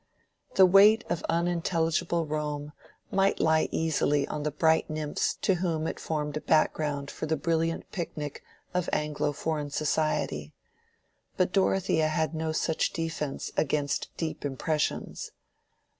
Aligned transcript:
The 0.55 0.65
weight 0.65 1.03
of 1.11 1.21
unintelligible 1.29 2.25
Rome 2.25 2.71
might 3.11 3.39
lie 3.39 3.69
easily 3.69 4.27
on 4.29 4.41
bright 4.41 4.89
nymphs 4.89 5.35
to 5.43 5.53
whom 5.61 5.85
it 5.85 5.99
formed 5.99 6.35
a 6.35 6.41
background 6.41 7.11
for 7.11 7.27
the 7.27 7.37
brilliant 7.37 7.91
picnic 7.91 8.41
of 8.73 8.89
Anglo 8.91 9.31
foreign 9.31 9.69
society; 9.69 10.55
but 11.37 11.53
Dorothea 11.53 12.07
had 12.07 12.33
no 12.33 12.51
such 12.51 12.93
defence 12.93 13.51
against 13.55 14.09
deep 14.17 14.43
impressions. 14.43 15.33